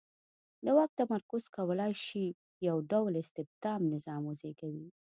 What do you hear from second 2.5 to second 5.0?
یو ډ ول استبدادي نظام وزېږوي.